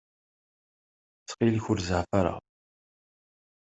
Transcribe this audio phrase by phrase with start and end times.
[1.19, 2.35] Ttxil-k, ur zeɛɛef ara.